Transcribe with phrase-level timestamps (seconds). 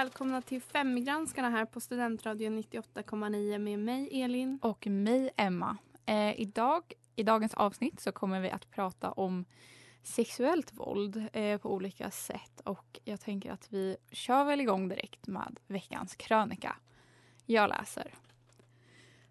[0.00, 4.58] välkomna till Femgranskarna här på Studentradion 98,9 med mig Elin.
[4.62, 5.76] Och mig, Emma.
[6.06, 9.44] Eh, idag, I dagens avsnitt så kommer vi att prata om
[10.02, 12.60] sexuellt våld eh, på olika sätt.
[12.64, 16.76] Och jag tänker att vi kör väl igång direkt med veckans krönika.
[17.46, 18.14] Jag läser.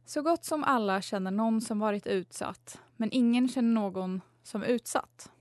[0.06, 5.31] Så gott som alla känner någon som varit utsatt, men ingen känner någon som utsatt.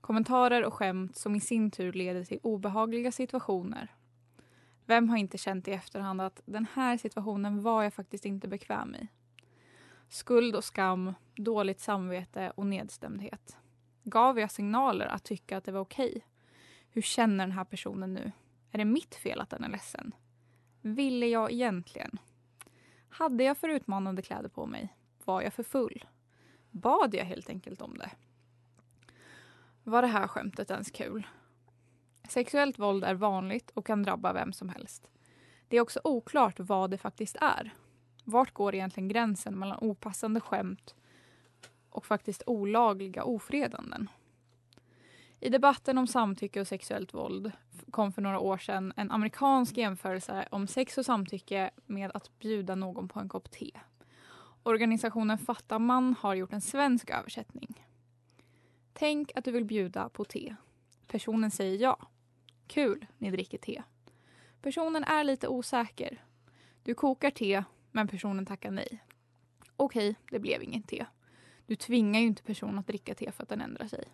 [0.00, 3.90] Kommentarer och skämt som i sin tur leder till obehagliga situationer.
[4.86, 8.94] Vem har inte känt i efterhand att den här situationen var jag faktiskt inte bekväm
[8.94, 9.08] i?
[10.08, 13.56] Skuld och skam, dåligt samvete och nedstämdhet.
[14.04, 16.26] Gav jag signaler att tycka att det var okej?
[16.90, 18.32] Hur känner den här personen nu?
[18.70, 20.14] Är det mitt fel att den är ledsen?
[20.80, 22.18] Ville jag egentligen?
[23.08, 24.94] Hade jag för utmanande kläder på mig?
[25.24, 26.04] Var jag för full?
[26.70, 28.10] Bad jag helt enkelt om det?
[29.84, 31.26] Var det här skämtet ens kul?
[32.28, 35.10] Sexuellt våld är vanligt och kan drabba vem som helst.
[35.68, 37.74] Det är också oklart vad det faktiskt är.
[38.24, 40.94] Vart går egentligen gränsen mellan opassande skämt
[41.90, 44.08] och faktiskt olagliga ofredanden?
[45.40, 47.52] I debatten om samtycke och sexuellt våld
[47.90, 52.74] kom för några år sedan en amerikansk jämförelse om sex och samtycke med att bjuda
[52.74, 53.70] någon på en kopp te.
[54.62, 57.86] Organisationen Fatta man har gjort en svensk översättning.
[58.92, 60.56] Tänk att du vill bjuda på te.
[61.12, 61.98] Personen säger ja.
[62.66, 63.82] Kul, ni dricker te.
[64.62, 66.24] Personen är lite osäker.
[66.82, 69.04] Du kokar te, men personen tackar nej.
[69.76, 71.06] Okej, det blev inget te.
[71.66, 74.04] Du tvingar ju inte personen att dricka te för att den ändrar sig.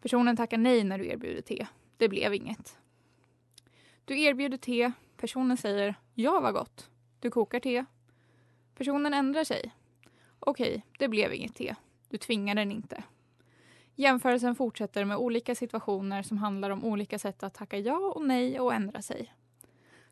[0.00, 1.66] Personen tackar nej när du erbjuder te.
[1.96, 2.78] Det blev inget.
[4.04, 4.92] Du erbjuder te.
[5.16, 6.90] Personen säger ja, vad gott.
[7.20, 7.84] Du kokar te.
[8.74, 9.74] Personen ändrar sig.
[10.38, 11.74] Okej, det blev inget te.
[12.08, 13.04] Du tvingar den inte.
[13.94, 18.60] Jämförelsen fortsätter med olika situationer som handlar om olika sätt att tacka ja och nej
[18.60, 19.34] och ändra sig.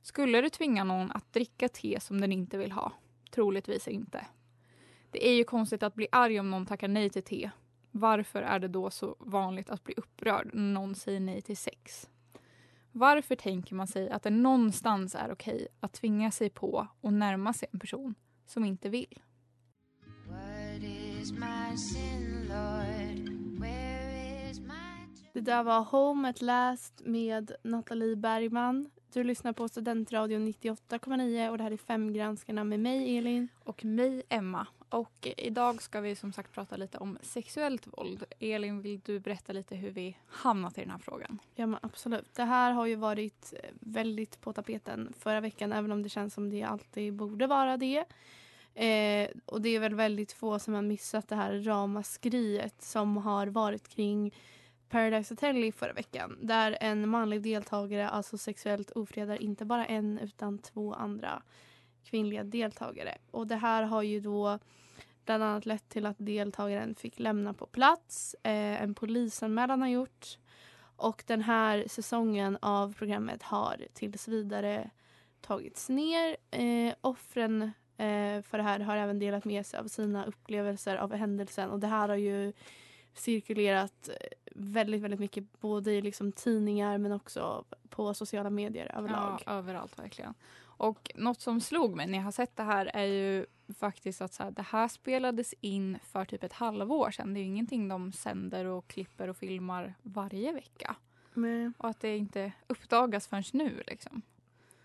[0.03, 2.93] Skulle du tvinga någon att dricka te som den inte vill ha?
[3.31, 4.27] Troligtvis inte.
[5.11, 7.51] Det är ju konstigt att bli arg om någon tackar nej till te.
[7.91, 12.09] Varför är det då så vanligt att bli upprörd när någon säger nej till sex?
[12.93, 17.53] Varför tänker man sig att det någonstans är okej att tvinga sig på och närma
[17.53, 18.15] sig en person
[18.47, 19.21] som inte vill?
[25.33, 28.91] Det där var Home at Last med Nathalie Bergman.
[29.13, 33.49] Du lyssnar på Studentradion 98,9 och det här är Femgranskarna med mig Elin.
[33.65, 34.67] Och mig, Emma.
[34.89, 38.25] Och idag ska vi som sagt prata lite om sexuellt våld.
[38.39, 41.39] Elin, vill du berätta lite hur vi hamnat i den här frågan?
[41.55, 42.35] Ja men absolut.
[42.35, 46.51] Det här har ju varit väldigt på tapeten förra veckan även om det känns som
[46.51, 48.05] det alltid borde vara det.
[48.75, 53.47] Eh, och det är väl väldigt få som har missat det här ramaskriet som har
[53.47, 54.33] varit kring
[54.91, 56.39] Paradise Hotel i förra veckan.
[56.43, 61.43] Där en manlig deltagare alltså sexuellt ofredar inte bara en utan två andra
[62.05, 63.19] kvinnliga deltagare.
[63.31, 64.59] Och det här har ju då
[65.25, 68.37] bland annat lett till att deltagaren fick lämna på plats.
[68.43, 70.39] Eh, en polisanmälan har gjorts.
[70.97, 74.91] Och den här säsongen av programmet har tills vidare
[75.41, 76.37] tagits ner.
[76.51, 77.63] Eh, offren
[77.97, 81.71] eh, för det här har även delat med sig av sina upplevelser av händelsen.
[81.71, 82.53] Och det här har ju
[83.15, 84.15] cirkulerat eh,
[84.55, 89.43] väldigt, väldigt mycket både i liksom tidningar men också på sociala medier överlag.
[89.47, 90.35] Ja, överallt verkligen.
[90.63, 93.47] Och något som slog mig när jag har sett det här är ju
[93.79, 97.35] faktiskt att så här, det här spelades in för typ ett halvår sedan.
[97.35, 100.97] Det är ju ingenting de sänder och klipper och filmar varje vecka.
[101.35, 104.23] Men, Och att det inte uppdagas förrän nu liksom.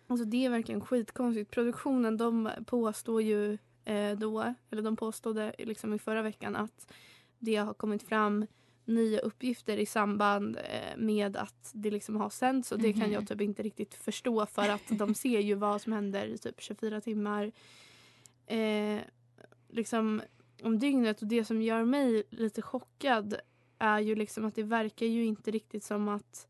[0.08, 1.52] alltså det är verkligen skitkonstigt.
[1.52, 6.94] Produktionen de påstår ju eh, då, eller de påstod liksom i förra veckan att
[7.40, 8.46] det har kommit fram
[8.86, 13.12] nya uppgifter i samband eh, med att det liksom har sänds och det kan Mhm.
[13.12, 16.62] jag typ inte riktigt förstå för att de ser ju vad som händer i typ
[16.62, 17.52] 24 timmar
[18.46, 19.00] eh,
[19.70, 20.22] liksom
[20.64, 23.36] om dygnet och det som gör mig lite chockad
[23.80, 26.48] är ju liksom att det verkar ju inte riktigt som att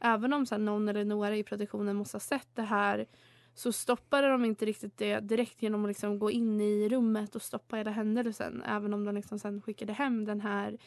[0.00, 3.06] även om så någon eller några i produktionen måste ha sett det här
[3.54, 7.42] så stoppade de inte riktigt det direkt genom att liksom gå in i rummet och
[7.42, 8.62] stoppa hela händelsen.
[8.66, 10.78] Även om de liksom sen skickade hem den här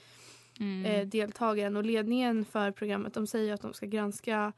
[0.60, 0.86] Mm.
[0.86, 1.78] eh, deltagaren.
[1.78, 4.54] Och ledningen för programmet de säger att de ska granska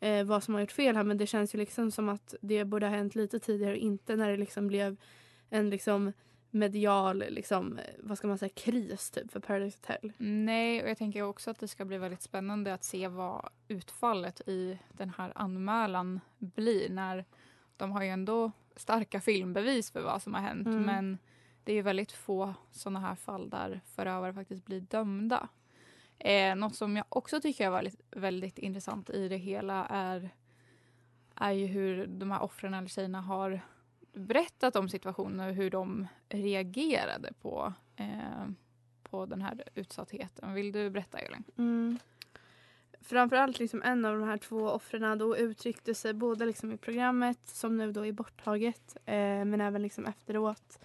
[0.00, 1.04] eh, vad som har gjort fel här.
[1.04, 4.16] Men det känns ju liksom som att det borde ha hänt lite tidigare och inte
[4.16, 4.96] när det liksom blev
[5.50, 6.12] en liksom
[6.50, 10.12] medial liksom, eh, vad ska man säga, kris typ för Paradise Hotel.
[10.18, 14.40] Nej, och jag tänker också att det ska bli väldigt spännande att se vad utfallet
[14.46, 16.90] i den här anmälan blir.
[16.90, 17.24] När
[17.76, 20.66] de har ju ändå starka filmbevis för vad som har hänt.
[20.66, 20.82] Mm.
[20.82, 21.18] Men
[21.64, 25.48] det är ju väldigt få sådana här fall där förövare faktiskt blir dömda.
[26.18, 30.30] Eh, något som jag också tycker är väldigt, väldigt intressant i det hela är,
[31.34, 33.60] är ju hur de här offren eller tjejerna har
[34.12, 38.46] berättat om situationen och hur de reagerade på, eh,
[39.02, 40.54] på den här utsattheten.
[40.54, 41.44] Vill du berätta Elin?
[41.58, 41.98] Mm.
[43.00, 47.38] Framförallt liksom en av de här två offren då uttryckte sig både liksom i programmet
[47.48, 50.78] som nu då är borttaget eh, men även liksom efteråt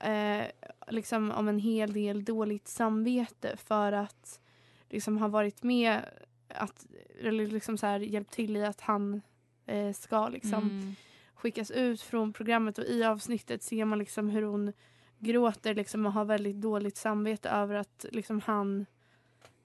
[0.00, 0.46] eh,
[0.88, 4.40] liksom om en hel del dåligt samvete för att
[4.88, 6.00] liksom ha varit med
[6.48, 6.86] att,
[7.20, 9.22] eller liksom så här, hjälpt till i att han
[9.66, 10.94] eh, ska liksom Mm.
[11.34, 14.72] skickas ut från programmet och i avsnittet ser man liksom hur hon
[15.18, 18.86] gråter liksom och har väldigt dåligt samvete över att liksom han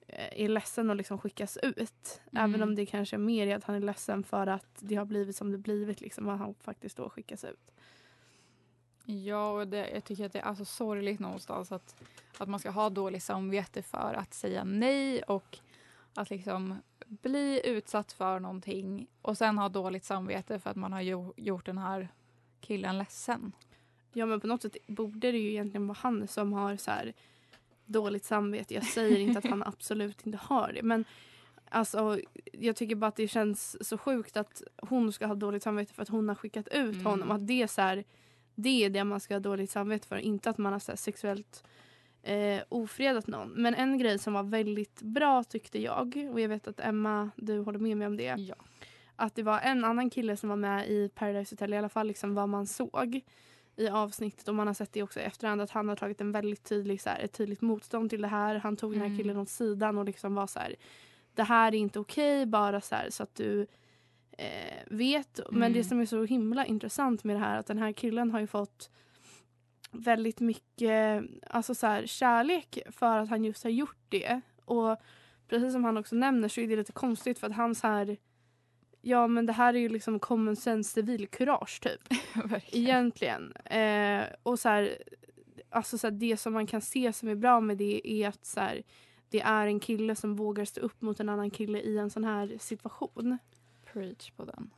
[0.08, 2.20] eh, är ledsen och liksom skickas ut.
[2.32, 2.50] Mm.
[2.50, 5.04] Även om det kanske är mer i att han är ledsen för att det har
[5.04, 7.70] blivit som det blivit liksom och han faktiskt då skickas ut.
[9.06, 12.02] Ja, och det, jag tycker att det är alltså sorgligt någonstans att,
[12.38, 15.58] att man ska ha dåligt samvete för att säga nej och
[16.14, 16.74] att liksom
[17.06, 21.66] bli utsatt för någonting och sen ha dåligt samvete för att man har jo, gjort
[21.66, 22.08] den här
[22.60, 23.52] killen ledsen.
[24.12, 27.12] Ja men på något sätt borde det ju egentligen vara han som har så här
[27.84, 28.74] dåligt samvete.
[28.74, 31.04] Jag säger inte att han absolut inte har det men
[31.68, 32.18] alltså
[32.52, 36.02] jag tycker bara att det känns så sjukt att hon ska ha dåligt samvete för
[36.02, 37.06] att hon har skickat ut Mm.
[37.06, 37.30] honom.
[37.30, 38.04] Att det är så här,
[38.56, 40.16] det är det man ska ha dåligt samvete för.
[40.16, 41.64] Inte att man har så sexuellt
[42.22, 43.48] eh, ofredat någon.
[43.48, 47.58] Men en grej som var väldigt bra tyckte jag och jag vet att Emma du
[47.58, 48.34] håller med mig om det.
[48.38, 48.54] Ja.
[49.16, 52.06] Att det var en annan kille som var med i Paradise Hotel i alla fall
[52.06, 53.20] liksom vad man såg
[53.76, 56.32] i avsnittet och man har sett det också i efterhand att han har tagit en
[56.32, 58.54] väldigt tydlig, så här, ett tydligt motstånd till det här.
[58.54, 59.18] Han tog den här Mm.
[59.18, 60.74] killen åt sidan och liksom var så här
[61.34, 63.66] det här är inte okej bara så här så att du
[64.36, 65.40] eh, vet.
[65.50, 65.72] Men Mm.
[65.72, 68.46] det som är så himla intressant med det här att den här killen har ju
[68.46, 68.90] fått
[69.90, 74.40] väldigt mycket alltså så här, kärlek för att han just har gjort det.
[74.64, 74.96] Och
[75.48, 78.16] precis som han också nämner så är det lite konstigt för att han så här
[79.00, 82.00] Ja men det här är ju liksom common sense civilkurage typ.
[82.74, 83.52] Egentligen.
[83.52, 84.98] Eh, och så här,
[85.70, 88.44] alltså så här, det som man kan se som är bra med det är att
[88.44, 88.82] så här,
[89.30, 92.24] det är en kille som vågar stå upp mot en annan kille i en sån
[92.24, 93.38] här situation.
[93.96, 94.70] Preach på den.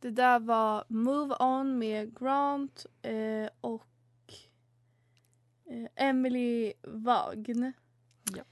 [0.00, 3.86] Det där var Move On med Grant eh, och
[5.70, 7.72] eh, Emily Wagn.
[8.36, 8.42] Ja.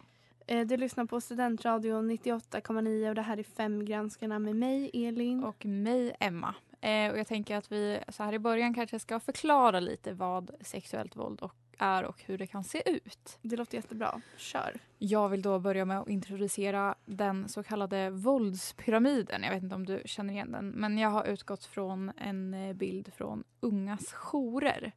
[0.46, 5.44] Eh, du lyssnar på Studentradion 98,9 och det här är Fem granskarna med mig, Elin.
[5.44, 6.54] Och mig, Emma.
[6.80, 10.50] Eh, och jag tänker att vi så här i början kanske ska förklara lite vad
[10.60, 13.38] sexuellt våld och är och hur det kan se ut.
[13.42, 14.20] Det låter jättebra.
[14.36, 14.80] Kör.
[14.98, 19.42] Jag vill då börja med att introducera den så kallade våldspyramiden.
[19.42, 22.72] Jag vet inte om du känner igen den, men jag har utgått från en eh,
[22.72, 24.92] bild från Ungas jourer.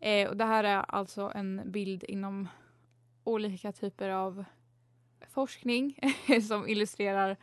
[0.00, 2.48] Eh, och det här är alltså en bild inom
[3.24, 4.44] olika typer av
[5.28, 5.98] forskning
[6.48, 7.36] som illustrerar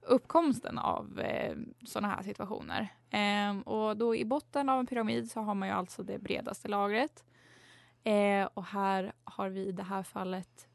[0.00, 1.56] uppkomsten av eh,
[1.86, 2.88] sådana här situationer.
[3.10, 6.68] Eh, och då i botten av en pyramid så har man ju alltså det bredaste
[6.68, 7.24] lagret.
[8.08, 10.68] Eh, och här har vi i det här fallet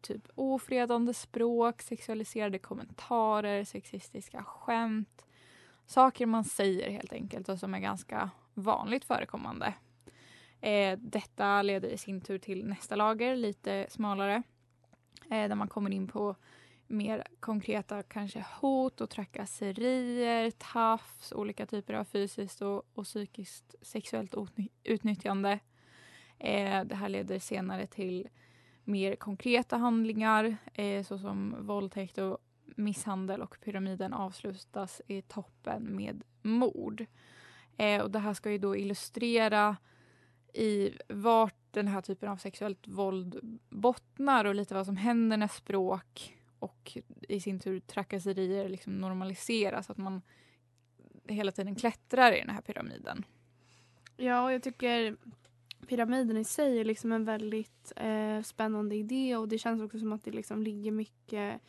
[0.00, 5.26] typ ofredande språk, sexualiserade kommentarer, sexistiska skämt.
[5.86, 9.74] Saker man säger helt enkelt och som är ganska vanligt förekommande.
[10.60, 14.42] Eh, detta leder i sin tur till nästa lager, lite smalare.
[15.30, 16.36] Eh, där man kommer in på
[16.86, 24.34] mer konkreta kanske hot och trakasserier, tafs, olika typer av fysiskt och, och psykiskt sexuellt
[24.84, 25.58] utnyttjande.
[26.38, 28.28] Eh, det här leder senare till
[28.84, 37.06] mer konkreta handlingar eh, såsom våldtäkt och misshandel och pyramiden avslutas i toppen med mord.
[37.76, 39.76] Eh, och det här ska ju då illustrera
[40.54, 45.48] i vart den här typen av sexuellt våld bottnar och lite vad som händer när
[45.48, 46.98] språk och
[47.28, 49.90] i sin tur trakasserier liksom normaliseras.
[49.90, 50.22] Att man
[51.28, 53.24] hela tiden klättrar i den här pyramiden.
[54.16, 55.16] Ja, och jag tycker
[55.84, 60.12] pyramiden i sig är liksom en väldigt eh, spännande idé och det känns också som
[60.12, 61.60] att det liksom ligger mycket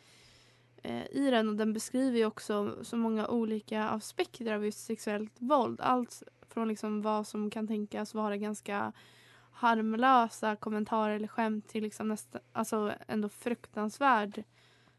[0.82, 5.32] eh, i den och den beskriver ju också så många olika aspekter av just sexuellt
[5.38, 5.80] våld.
[5.80, 8.92] Allt från liksom vad som kan tänkas vara ganska
[9.52, 14.42] harmlösa kommentarer eller skämt till liksom nästa, alltså ändå fruktansvärd,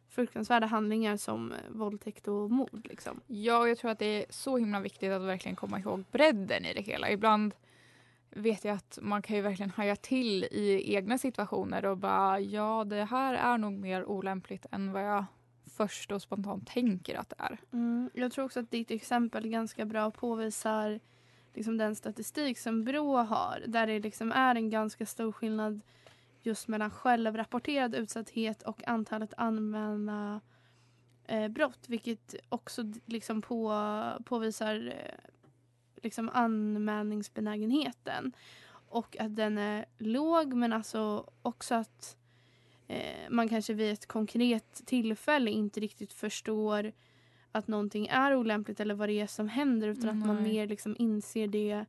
[0.09, 2.87] fruktansvärda handlingar som våldtäkt och mord.
[2.89, 3.21] Liksom.
[3.27, 6.73] Ja, jag tror att det är så himla viktigt att verkligen komma ihåg bredden i
[6.73, 7.11] det hela.
[7.11, 7.53] Ibland
[8.37, 12.83] vet jag att man kan ju verkligen haja till i egna situationer och bara ja,
[12.83, 15.25] det här är nog mer olämpligt än vad jag
[15.65, 17.57] först och spontant tänker att det är.
[17.73, 20.99] Mm, jag tror också att ditt exempel ganska bra påvisar
[21.53, 25.81] liksom den statistik som Brå har där det liksom är en ganska stor skillnad
[26.41, 30.41] just mellan självrapporterad utsatthet och antalet anmälda
[31.25, 33.73] eh, brott vilket också liksom på,
[34.25, 35.31] påvisar eh,
[36.03, 38.33] liksom anmälningsbenägenheten
[38.89, 42.17] och att den är låg men alltså också att
[42.87, 46.91] eh, man kanske vid ett konkret tillfälle inte riktigt förstår
[47.51, 50.95] att någonting är olämpligt eller vad det är som händer utan att man mer liksom
[50.99, 51.85] inser det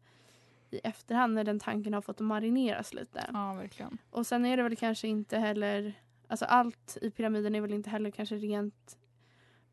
[0.71, 3.31] i efterhand när den tanken har fått marineras lite.
[3.33, 3.99] Ja, verkligen.
[4.11, 5.95] Och sen är det väl kanske inte heller,
[6.29, 8.97] alltså allt i pyramiden är väl inte heller kanske rent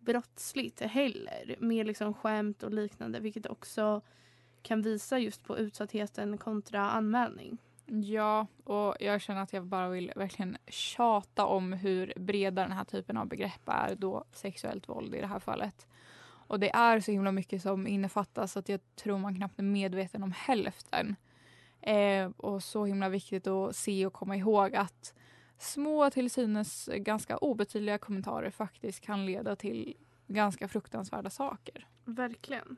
[0.06, 1.56] brottsligt heller.
[1.60, 4.02] Mer liksom skämt och liknande vilket också
[4.62, 7.58] kan visa just på utsattheten kontra anmälning.
[7.86, 12.84] Ja, och jag känner att jag bara vill verkligen tjata om hur breda den här
[12.84, 15.88] typen av begrepp är, då sexuellt våld i det här fallet.
[16.48, 20.24] Och det är så himla mycket som innefattas att jag tror man knappt är medveten
[20.24, 21.16] om hälften.
[21.82, 25.14] Eh, och så himla viktigt att se och komma ihåg att
[25.58, 29.98] små till synes ganska obetydliga kommentarer faktiskt kan leda till
[30.28, 31.88] ganska fruktansvärda saker.
[32.06, 32.78] Verkligen.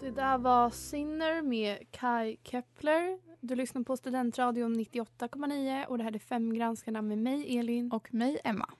[0.00, 3.18] Det där var Sinner med Kai Kepler.
[3.40, 7.92] Du lyssnar på Studentradion 98,9 och det här är Fem granskarna med mig Elin.
[7.92, 8.70] Och mig, Emma.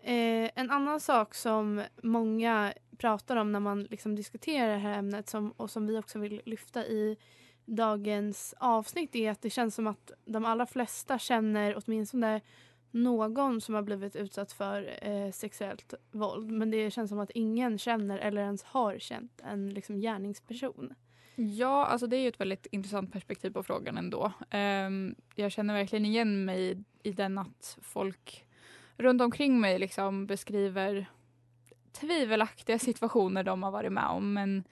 [0.00, 5.28] Eh, en annan sak som många pratar om när man liksom diskuterar det här ämnet
[5.28, 7.16] som, och som vi också vill lyfta i
[7.64, 12.40] dagens avsnitt är att det känns som att de allra flesta känner åtminstone
[12.90, 16.50] någon som har blivit utsatt för eh, sexuellt våld.
[16.50, 20.94] Men det känns som att ingen känner eller ens har känt en liksom, gärningsperson.
[21.36, 24.32] Ja, alltså det är ju ett väldigt intressant perspektiv på frågan ändå.
[24.52, 28.44] Um, jag känner verkligen igen mig i, i den att folk
[28.96, 31.06] runt omkring mig liksom beskriver
[31.92, 34.32] tvivelaktiga situationer de har varit med om.
[34.32, 34.64] Men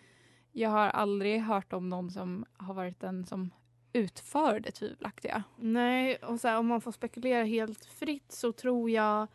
[0.52, 3.50] jag har aldrig hört om någon som har varit den som
[3.92, 5.42] utför det tvivelaktiga.
[5.56, 9.28] Nej, och så här, om man får spekulera helt fritt så tror jag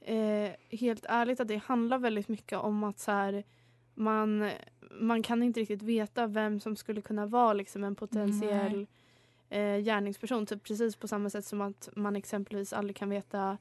[0.00, 3.44] eh, helt ärligt att det handlar väldigt mycket om att så här,
[3.94, 4.50] man,
[4.90, 8.86] man kan inte riktigt veta vem som skulle kunna vara liksom, en potentiell
[9.48, 10.46] eh, gärningsperson.
[10.46, 13.58] Typ precis på samma sätt som att man exempelvis aldrig kan veta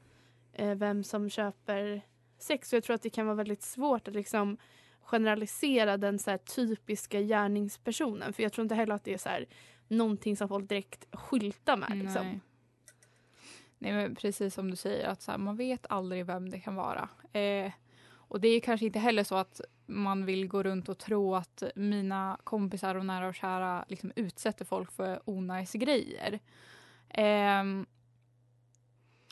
[0.54, 2.02] eh, vem som köper
[2.38, 2.70] sex.
[2.70, 4.58] Så jag tror att det kan vara väldigt svårt att liksom
[5.06, 8.34] generalisera den så här, typiska gärningspersonen.
[8.34, 9.46] För jag tror inte heller att det är så här,
[9.88, 11.98] någonting som folk direkt skyltar med.
[11.98, 12.28] Liksom.
[12.28, 12.40] Nej.
[13.78, 16.76] Nej, men precis som du säger, att så här, man vet aldrig vem det kan
[16.76, 17.10] vara.
[17.34, 17.72] Eh,
[18.08, 21.64] och det är kanske inte heller så att man vill gå runt och tro att
[21.76, 26.40] mina kompisar och nära och kära liksom utsätter folk för onajs grejer.
[27.10, 27.64] Eh,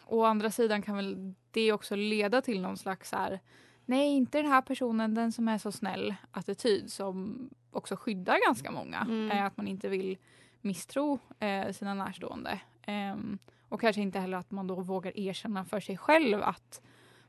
[0.05, 3.39] å andra sidan kan väl det också leda till någon slags så här,
[3.85, 8.71] nej inte den här personen, den som är så snäll attityd som också skyddar ganska
[8.71, 8.97] många.
[9.09, 9.45] Mm.
[9.45, 10.17] Att man inte vill
[10.61, 12.59] misstro eh, sina närstående.
[12.81, 13.37] Ehm,
[13.69, 16.81] och kanske inte heller att man då vågar erkänna för sig själv att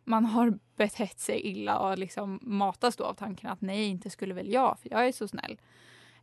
[0.04, 4.34] man har betett sig illa och liksom matas då av tanken att nej, inte skulle
[4.34, 5.60] väl jag, för jag är så snäll.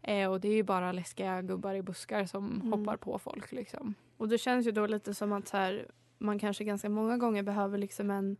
[0.01, 2.71] Eh, och det är ju bara läskiga gubbar i buskar som Mm.
[2.71, 3.51] hoppar på folk.
[3.51, 3.93] Liksom.
[4.17, 7.77] Och det känns ju då lite som att här, man kanske ganska många gånger behöver
[7.77, 8.37] liksom en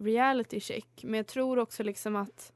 [0.00, 0.88] reality check.
[1.02, 2.52] Men jag tror också liksom att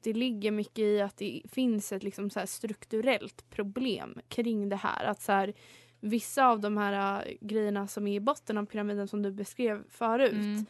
[0.00, 5.04] det ligger mycket i att det finns ett liksom så strukturellt problem kring det här.
[5.04, 5.54] Att så här,
[6.00, 9.84] vissa av de här äh, grejerna som är i botten av pyramiden som du beskrev
[9.88, 10.32] förut.
[10.32, 10.66] Mm.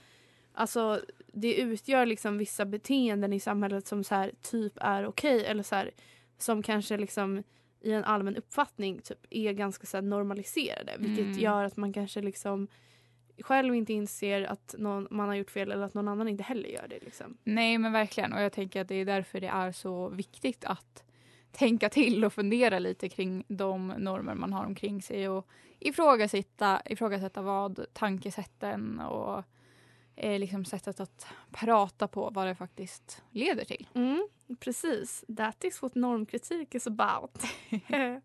[0.53, 1.01] Alltså
[1.33, 5.75] det utgör liksom vissa beteenden i samhället som så här, typ är okej eller så
[5.75, 5.91] här,
[6.39, 7.43] som kanske liksom
[7.81, 10.97] i en allmän uppfattning typ är ganska så normaliserade.
[10.99, 11.39] Vilket Mm.
[11.39, 12.69] gör att man kanske liksom
[13.43, 16.69] själv inte inser att någon, man har gjort fel eller att någon annan inte heller
[16.69, 17.05] gör det.
[17.05, 17.37] Liksom.
[17.45, 21.05] Nej men verkligen och jag tänker att det är därför det är så viktigt att
[21.53, 27.43] tänka till och fundera lite kring de normer man har omkring sig och ifrågasätta, ifrågasätta
[27.43, 29.45] vad tankesätten och
[30.17, 33.89] eh, liksom sättet att prata på vad det faktiskt leder till.
[33.95, 34.29] Mm,
[34.61, 35.25] precis.
[35.37, 37.43] That is what normkritik is about.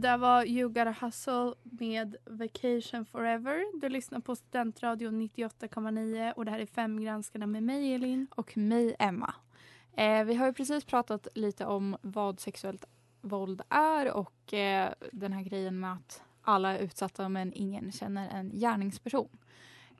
[0.00, 3.80] där var You Gotta Hustle med Vacation Forever.
[3.80, 8.26] Du lyssnar på Studentradion 98,9 och det här är Fem granskarna med mig Elin.
[8.30, 9.34] Och mig, Emma.
[9.92, 12.84] Eh, vi har ju precis pratat lite om vad sexuellt
[13.20, 18.28] våld är och eh, den här grejen med att alla är utsatta men ingen känner
[18.28, 19.38] en gärningsperson.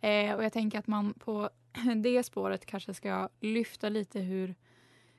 [0.00, 1.50] Eh, och jag tänker att man på
[2.02, 4.54] det spåret kanske ska lyfta lite hur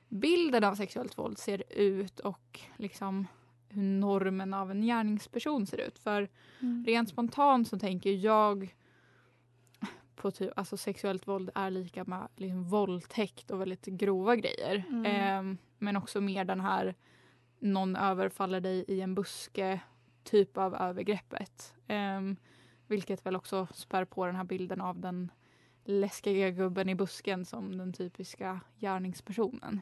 [0.08, 3.26] bilden av sexuellt våld ser ut och liksom
[3.72, 5.98] hur normen av en gärningsperson ser ut.
[5.98, 6.28] För
[6.86, 8.74] rent spontant så tänker jag
[10.16, 14.84] på typ, alltså sexuellt våld är lika med liksom våldtäkt och väldigt grova grejer.
[14.88, 15.06] Mm.
[15.06, 16.94] Ehm, men också mer den här
[17.58, 19.80] någon överfaller dig i en buske
[20.24, 21.74] typ av övergreppet.
[21.86, 22.36] Ehm,
[22.86, 25.30] vilket väl också spär på den här bilden av den
[25.84, 29.80] läskiga gubben i busken som den typiska gärningspersonen.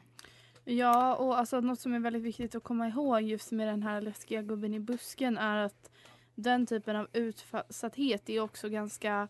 [0.65, 4.01] Ja, och alltså något som är väldigt viktigt att komma ihåg just med den här
[4.01, 5.91] läskiga gubben i busken är att
[6.35, 9.27] den typen av utsatthet är också ganska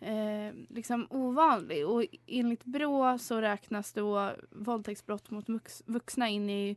[0.00, 1.86] eh, liksom ovanlig.
[1.86, 5.46] Och enligt Brå så räknas då våldtäktsbrott mot
[5.86, 6.76] vuxna in i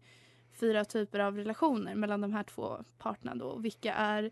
[0.60, 3.56] fyra typer av relationer mellan de här två parterna då.
[3.56, 4.32] Vilka är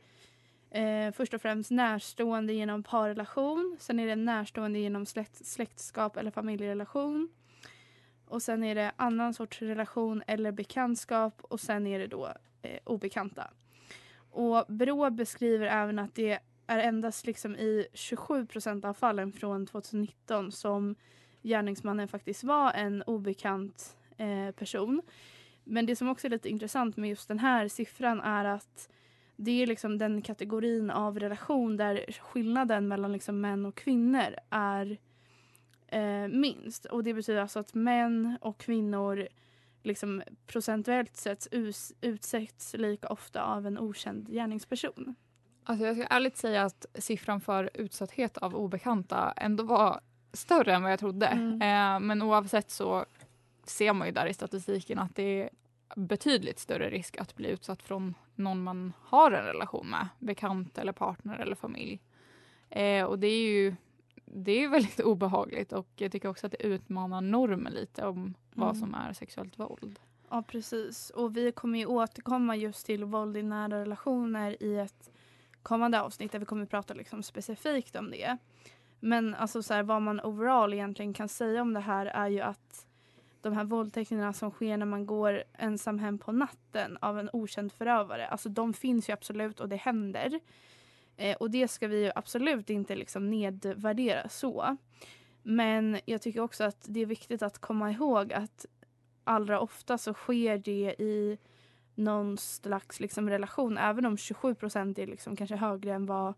[0.70, 3.78] eh, först och främst närstående genom parrelation.
[3.80, 7.30] Sen är det närstående genom släkt, släktskap eller familjerelation.
[8.28, 12.80] Och sen är det annan sorts relation eller bekantskap och sen är det då eh,
[12.84, 13.52] obekanta.
[14.32, 19.66] Och Brå beskriver även att det är endast liksom i 27 procent av fallen från
[19.66, 20.96] 2019 som
[21.44, 25.02] gärningsmannen faktiskt var en obekant eh, person.
[25.64, 28.90] Men det som också är lite intressant med just den här siffran är att
[29.36, 34.98] det är liksom den kategorin av relation där skillnaden mellan liksom män och kvinnor är
[35.88, 36.86] eh, minst.
[36.86, 39.28] Och det betyder alltså att män och kvinnor
[39.84, 45.16] liksom procentuellt sett us- utsätts lika ofta av en okänd gärningsperson.
[45.64, 50.00] Alltså jag ska ärligt säga att siffran för utsatthet av obekanta ändå var
[50.34, 51.28] större än vad jag trodde.
[51.28, 51.62] Mm.
[51.62, 53.06] Eh, men oavsett så
[53.64, 55.50] ser man ju där i statistiken att det är
[55.96, 60.92] betydligt större risk att bli utsatt från någon man har en relation med, bekant eller
[60.92, 62.00] partner eller familj.
[62.70, 63.76] Eh, och det är ju
[64.32, 68.70] det är väldigt obehagligt och jag tycker också att det utmanar normen lite om vad
[68.76, 68.80] Mm.
[68.80, 70.00] som är sexuellt våld.
[70.30, 71.10] Ja, precis.
[71.10, 75.12] Och vi kommer ju återkomma just till våld i nära relationer i ett
[75.64, 78.38] kommande avsnitt där vi kommer prata liksom specifikt om det.
[79.00, 82.42] Men alltså så här, vad man overall egentligen kan säga om det här är ju
[82.42, 82.86] att
[83.42, 87.72] de här våldtäkterna som sker när man går ensam hem på natten av en okänd
[87.72, 90.40] förövare, alltså de finns ju absolut och det händer.
[91.18, 94.78] Eh, och det ska vi ju absolut inte liksom nedvärdera så.
[95.44, 98.66] Men jag tycker också att det är viktigt att komma ihåg att
[99.24, 101.38] allra ofta så sker det i
[101.96, 103.78] någon slags liksom relation.
[103.78, 106.34] Även om 27 procent är liksom kanske högre än vad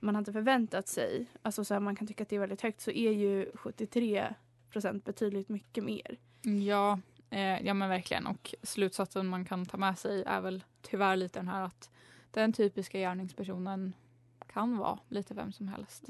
[0.00, 1.26] man hade förväntat sig.
[1.42, 4.34] Alltså så här, man kan tycka att det är väldigt högt så är ju 73
[4.70, 6.18] procent betydligt mycket mer.
[6.42, 7.00] Ja,
[7.30, 8.26] eh, ja men verkligen.
[8.26, 11.90] Och slutsatsen man kan ta med sig är väl tyvärr lite den här att
[12.30, 13.92] den typiska gärningspersonen
[14.54, 16.08] kan vara lite vem som helst.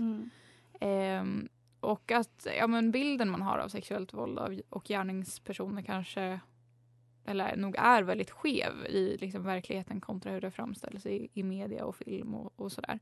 [0.81, 1.49] Ehm,
[1.81, 6.41] och att ja, men bilden man har av sexuellt våld och gärningspersoner kanske
[7.27, 11.85] eller nog är väldigt skev i liksom, verkligheten kontra hur det framställs i, i media
[11.85, 12.99] och film och, och sådär.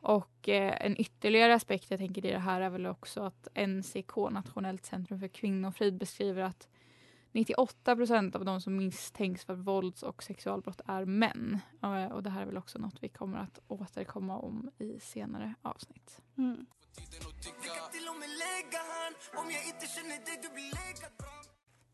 [0.00, 4.16] Och eh, en ytterligare aspekt jag tänker i det här är väl också att NCK,
[4.30, 6.68] Nationellt centrum för kvinnofrid, beskriver att
[7.36, 11.58] 98 procent av de som misstänks för vålds och sexualbrott är män.
[11.82, 15.54] Eh, Och det här är väl också något vi kommer att återkomma om i senare
[15.62, 16.20] avsnitt.
[16.38, 16.66] Mm.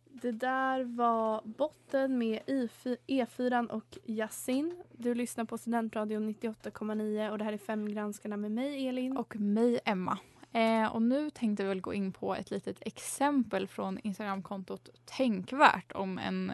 [0.05, 4.83] Det där var Botten med I4 E4 och Yasin.
[4.93, 9.17] Du lyssnar på Studentradion 98,9 och det här är Fem granskarna med mig Elin.
[9.17, 10.19] Och mig, Emma.
[10.53, 15.93] Eh, och nu tänkte vi väl gå in på ett litet exempel från Instagramkontot Tänkvärt
[15.93, 16.53] om en,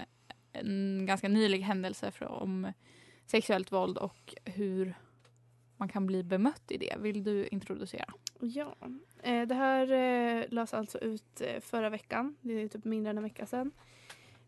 [0.52, 2.72] en ganska nylig händelse för, om
[3.26, 4.94] sexuellt våld och hur
[5.76, 6.96] man kan bli bemött i det.
[6.98, 8.14] Vill du introducera?
[8.40, 8.76] Ja,
[9.22, 12.36] eh, det här eh, lades alltså ut eh, förra veckan.
[12.40, 13.70] Det är typ mindre än en vecka sedan.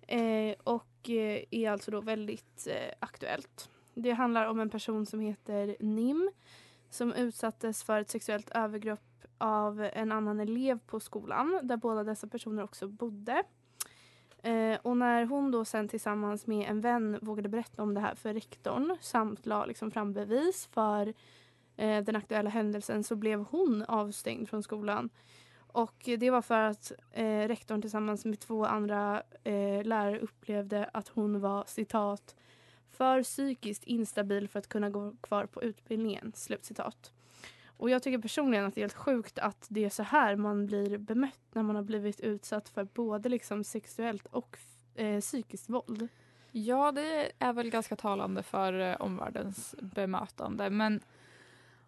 [0.06, 3.70] Eh, och eh, är alltså då väldigt eh, aktuellt.
[3.94, 6.30] Det handlar om en person som heter Nim
[6.90, 9.00] som utsattes för ett sexuellt övergrepp
[9.40, 13.42] av en annan elev på skolan där båda dessa personer också bodde.
[14.42, 18.14] Eh, och när hon då sen tillsammans med en vän vågade berätta om det här
[18.14, 21.14] för rektorn samt la liksom fram bevis för
[21.76, 25.10] eh, den aktuella händelsen så blev hon avstängd från skolan.
[25.72, 31.08] Och det var för att eh, rektorn tillsammans med två andra eh, lärare upplevde att
[31.08, 32.36] hon var citat
[32.90, 36.32] för psykiskt instabil för att kunna gå kvar på utbildningen.
[36.34, 37.12] Slutcitat.
[37.80, 40.66] Och jag tycker personligen att det är helt sjukt att det är så här man
[40.66, 44.58] blir bemött när man har blivit utsatt för både liksom sexuellt och
[44.94, 46.08] eh, psykiskt våld.
[46.52, 50.70] Ja, det är väl ganska talande för eh, omvärldens bemötande.
[50.70, 51.00] Men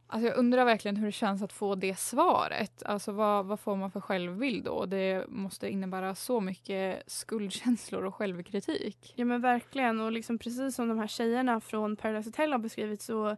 [0.06, 2.82] alltså, jag undrar verkligen hur det känns att få det svaret.
[2.82, 4.86] Alltså, vad, vad får man för självbild då?
[4.86, 9.12] Det måste innebära så mycket skuldkänslor och självkritik.
[9.16, 13.02] Ja men verkligen och liksom precis som de här tjejerna från Paradise Hotel har beskrivit
[13.02, 13.36] så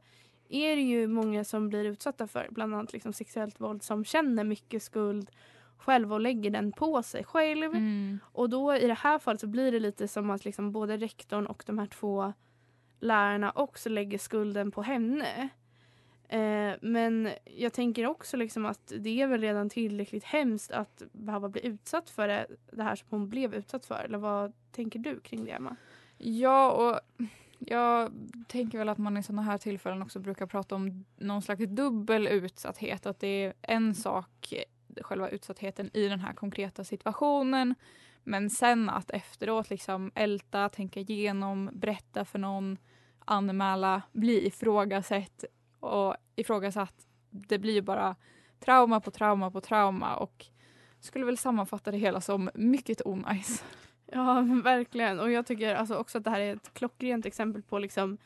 [0.55, 4.45] är det ju många som blir utsatta för bland annat liksom sexuellt våld som känner
[4.45, 5.31] mycket skuld
[5.77, 7.75] själv och lägger den på sig själv.
[7.75, 8.19] Mm.
[8.25, 11.47] Och då i det här fallet så blir det lite som att liksom både rektorn
[11.47, 12.33] och de här två
[13.01, 15.49] lärarna också lägger skulden på henne.
[16.29, 21.49] Eh, men jag tänker också liksom att det är väl redan tillräckligt hemskt att behöva
[21.49, 24.05] bli utsatt för det, det här som hon blev utsatt för.
[24.05, 25.77] Eller vad tänker du kring det Emma?
[26.19, 27.01] Ja, och
[27.67, 28.13] jag
[28.49, 32.27] tänker väl att man i sådana här tillfällen också brukar prata om någon slags dubbel
[32.27, 33.07] utsatthet.
[33.07, 34.55] Att det är en sak,
[35.01, 37.75] själva utsattheten i den här konkreta situationen.
[38.25, 42.79] Men sen att efteråt liksom älta, tänka igenom, berätta för någon,
[43.25, 45.45] anmäla, bli ifrågasatt
[45.81, 47.07] och ifrågasatt.
[47.31, 48.17] Det blir ju bara
[48.61, 50.47] trauma på trauma på trauma och
[51.01, 53.65] skulle väl sammanfatta det hela som mycket onajs.
[54.15, 55.21] Ja, men verkligen.
[55.21, 58.19] Och jag tycker alltså också att det här är ett klockrent exempel på liksom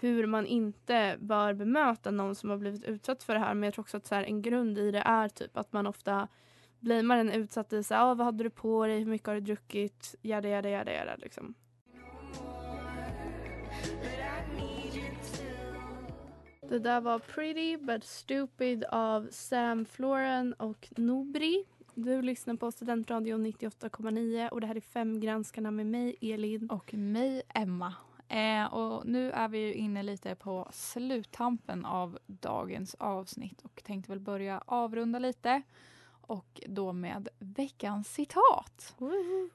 [0.00, 3.54] hur man inte bör bemöta någon som har blivit utsatt för det här.
[3.54, 5.86] Men jag tror också att så här, en grund i det är typ att man
[5.86, 6.28] ofta
[6.80, 7.82] blamear den utsatte.
[7.82, 8.98] Så här, ah, vad hade du på dig?
[8.98, 10.14] Hur mycket har du druckit?
[10.22, 11.16] Jada, jada, jada, jada.
[11.16, 11.54] Liksom.
[16.68, 21.64] Det där var Pretty But Stupid av Sam Floren och Nobri.
[21.98, 26.70] Du lyssnar på Studentradion 98,9 och det här är Fem granskarna med mig, Elin.
[26.70, 27.94] Och mig, Emma.
[28.28, 34.12] Eh, och nu är vi ju inne lite på sluttampen av dagens avsnitt och tänkte
[34.12, 35.62] väl börja avrunda lite.
[36.20, 38.96] Och då med veckans citat.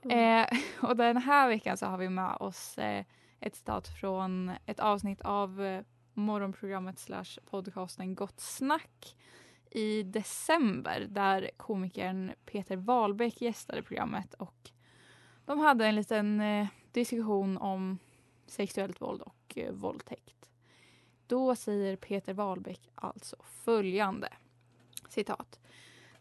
[0.09, 0.45] Eh,
[0.89, 3.05] och den här veckan så har vi med oss eh,
[3.39, 9.15] ett citat från ett avsnitt av eh, morgonprogrammet slash podcasten Gott snack
[9.71, 14.71] i december där komikern Peter Wahlbeck gästade programmet och
[15.45, 17.97] de hade en liten eh, diskussion om
[18.47, 20.49] sexuellt våld och eh, våldtäkt.
[21.27, 24.29] Då säger Peter Wahlbeck alltså följande.
[25.09, 25.59] Citat.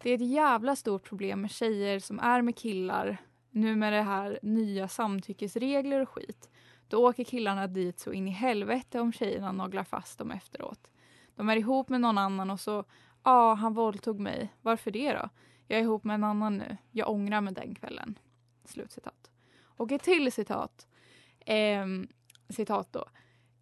[0.03, 3.17] Det är ett jävla stort problem med tjejer som är med killar
[3.51, 6.51] nu med det här nya samtyckesregler och skit.
[6.89, 10.91] Då åker killarna dit så in i helvete om tjejerna naglar fast dem efteråt.
[11.35, 12.85] De är ihop med någon annan och så
[13.25, 14.55] Ja, han våldtog mig.
[14.63, 15.29] Varför det då?
[15.67, 16.77] Jag är ihop med en annan nu.
[16.91, 18.19] Jag ångrar mig den kvällen.
[18.65, 19.31] Slutcitat.
[19.63, 20.87] Och ett till citat.
[21.47, 22.09] Ehm,
[22.49, 23.05] citat då.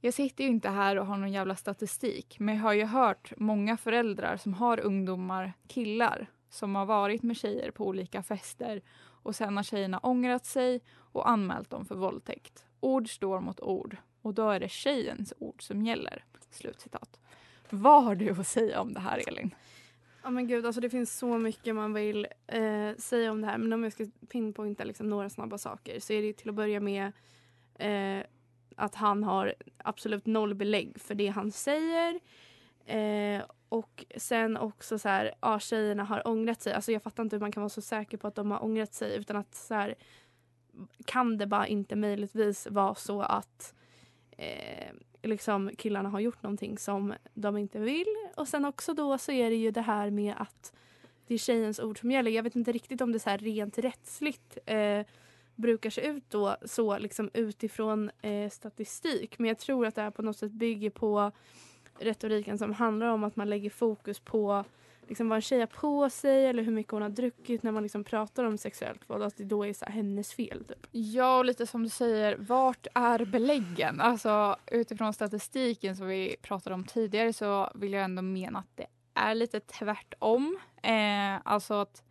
[0.00, 3.32] Jag sitter ju inte här och har någon jävla statistik men jag har ju hört
[3.36, 8.82] många föräldrar som har ungdomar, killar, som har varit med tjejer på olika fester
[9.22, 12.64] och sen har tjejerna ångrat sig och anmält dem för våldtäkt.
[12.80, 16.24] Ord står mot ord och då är det tjejens ord som gäller.
[16.50, 17.20] Slutcitat.
[17.70, 19.54] Vad har du att säga om det här Elin?
[20.22, 23.58] Ja men gud, alltså det finns så mycket man vill eh, säga om det här.
[23.58, 26.80] Men om jag ska pinpointa liksom några snabba saker så är det till att börja
[26.80, 27.12] med
[27.74, 28.26] eh,
[28.76, 32.20] att han har absolut noll belägg för det han säger.
[32.86, 36.72] Eh, och sen också så här, ja tjejerna har ångrat sig.
[36.72, 38.94] Alltså jag fattar inte hur man kan vara så säker på att de har ångrat
[38.94, 39.94] sig utan att så här,
[41.04, 43.74] kan det bara inte möjligtvis vara så att
[44.30, 44.92] eh,
[45.28, 48.14] liksom killarna har gjort någonting som de inte vill.
[48.36, 50.72] Och sen också då så är det ju det här med att
[51.26, 52.30] det är tjejens ord som gäller.
[52.30, 55.06] Jag vet inte riktigt om det så här rent rättsligt eh,
[55.54, 59.38] brukar se ut då så liksom utifrån eh, statistik.
[59.38, 61.32] Men jag tror att det här på något sätt bygger på
[61.98, 64.64] retoriken som handlar om att man lägger fokus på
[65.08, 67.82] liksom vad en tjej har på sig eller hur mycket hon har druckit när man
[67.82, 69.22] liksom pratar om sexuellt våld.
[69.22, 70.64] Att det då är så här hennes fel.
[70.64, 70.86] Typ.
[70.90, 74.00] Ja, och lite som du säger, vart är beläggen?
[74.00, 78.86] Alltså utifrån statistiken som vi pratade om tidigare så vill jag ändå mena att det
[79.14, 80.58] är lite tvärtom.
[80.82, 82.02] Eh, alltså att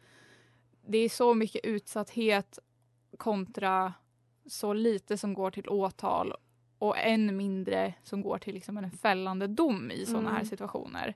[0.88, 2.60] det är så mycket utsatthet
[3.17, 3.93] kontra
[4.45, 6.33] så lite som går till åtal
[6.79, 10.47] och än mindre som går till liksom en fällande dom i sådana här Mm.
[10.49, 11.15] situationer.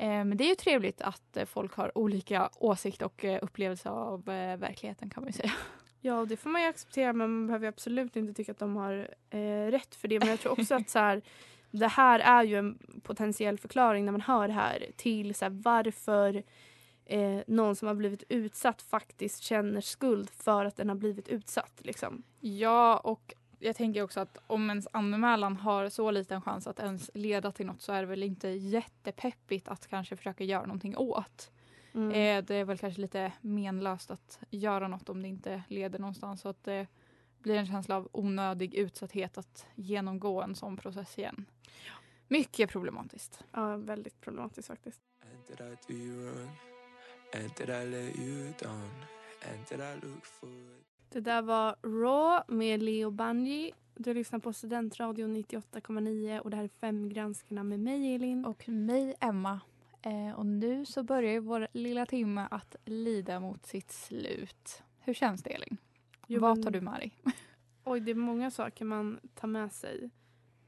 [0.00, 3.90] Eh, men det är ju trevligt att eh, folk har olika åsikt och eh, upplevelse
[3.90, 5.52] av verkligheten kan man säga.
[6.02, 8.76] Ja, det får man ju acceptera men man behöver ju absolut inte tycka att de
[8.76, 10.18] har eh, rätt för det.
[10.18, 11.22] Men jag tror också att så här,
[11.70, 15.52] det här är ju en potentiell förklaring när man hör det här till så här,
[15.64, 16.42] varför
[17.04, 21.80] eh, någon som har blivit utsatt faktiskt känner skuld för att den har blivit utsatt.
[21.82, 22.22] Liksom.
[22.40, 27.10] Ja, och jag tänker också att om ens anmälan har så liten chans att ens
[27.14, 31.50] leda till något så är det väl inte jättepeppigt att kanske försöka göra någonting åt.
[31.94, 32.10] Mm.
[32.10, 36.40] Eh, det är väl kanske lite menlöst att göra något om det inte leder någonstans.
[36.40, 36.86] Så att det
[37.38, 41.44] blir en känsla av onödig utsatthet att genomgå en sån process igen.
[42.28, 43.44] Mycket problematiskt.
[43.52, 45.00] Ja, väldigt problematiskt faktiskt.
[51.12, 53.72] Det där var Raw med Leo Bungy.
[53.94, 58.44] Du lyssnar på Studentradion 98,9 och det här är Fem granskarna med mig Elin.
[58.44, 59.60] Och mig, Emma.
[60.02, 64.82] Eh, och nu så börjar vår lilla timme att lida mot sitt slut.
[64.98, 65.76] Hur känns det Elin?
[66.26, 67.12] Jo, Vad tar du med dig?
[67.84, 70.10] Oj, det är många saker man tar med sig.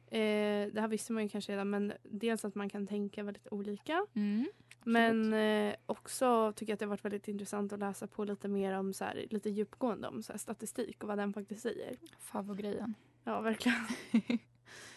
[0.06, 3.48] Eh, det här visste man ju kanske redan men dels att man kan tänka väldigt
[3.50, 4.06] olika.
[4.14, 4.46] Mm.
[4.84, 8.48] Men eh, också tycker jag att det har varit väldigt intressant att läsa på lite
[8.48, 11.96] mer om så här, lite djupgående om så här, statistik och vad den faktiskt säger.
[12.18, 12.94] Favoritgrejen.
[13.24, 13.78] Ja, verkligen.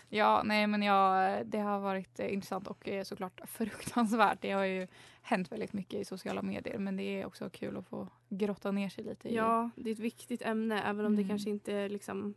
[0.10, 4.42] Ja, nej men jag, det har varit eh, intressant och eh, såklart fruktansvärt.
[4.42, 4.88] Det har ju
[5.22, 8.90] hänt väldigt mycket i sociala medier men det är också kul att få grotta ner
[8.90, 9.36] sig lite i.
[9.36, 11.30] Ja, det är ett viktigt ämne även om det Mm.
[11.30, 12.34] kanske inte liksom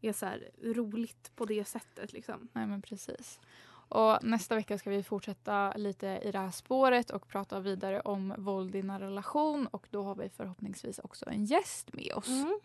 [0.00, 2.12] är så här roligt på det sättet.
[2.12, 2.48] Liksom.
[2.52, 3.40] Nej men precis.
[3.94, 8.34] Och nästa vecka ska vi fortsätta lite i det här spåret och prata vidare om
[8.38, 12.28] våld i en relation och då har vi förhoppningsvis också en gäst med oss.
[12.28, 12.60] Mm.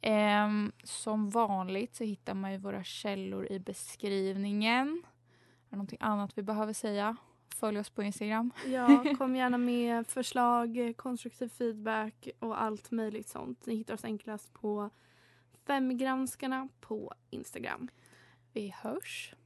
[0.00, 4.88] Ehm, som vanligt så hittar man ju våra källor i beskrivningen.
[4.88, 7.16] Är det någonting annat vi behöver säga?
[7.54, 8.50] Följ oss på Instagram.
[8.66, 13.66] Ja, kom gärna med förslag, konstruktiv feedback och allt möjligt sånt.
[13.66, 14.90] Ni hittar oss enklast på
[15.66, 17.88] Femgranskarna på Instagram.
[18.52, 19.34] Vi hörs.